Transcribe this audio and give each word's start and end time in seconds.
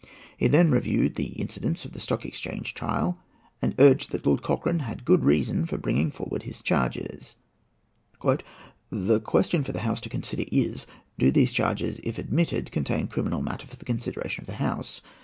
He 0.35 0.47
then 0.47 0.71
reviewed 0.71 1.13
the 1.13 1.27
incidents 1.37 1.85
of 1.85 1.91
the 1.93 1.99
Stock 1.99 2.25
Exchange 2.25 2.73
trial, 2.73 3.19
and 3.61 3.75
urged 3.77 4.09
that 4.09 4.25
Lord 4.25 4.41
Cochrane 4.41 4.79
had 4.79 5.05
good 5.05 5.23
reason 5.23 5.67
for 5.67 5.77
bringing 5.77 6.09
forward 6.09 6.41
his 6.41 6.63
charges. 6.63 7.35
"The 8.89 9.19
question 9.19 9.63
for 9.63 9.71
the 9.73 9.81
House 9.85 10.01
to 10.01 10.09
consider 10.09 10.45
is, 10.51 10.87
'Do 11.19 11.29
these 11.29 11.53
charges, 11.53 11.99
if 12.01 12.17
admitted, 12.17 12.71
contain 12.71 13.09
criminal 13.09 13.43
matter 13.43 13.67
for 13.67 13.75
the 13.75 13.85
consideration 13.85 14.41
of 14.41 14.47
the 14.47 14.53
House?' 14.55 15.01